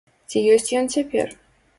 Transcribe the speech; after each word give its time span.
Ці 0.31 0.41
ёсць 0.53 0.71
ён 0.79 0.89
цяпер? 0.95 1.27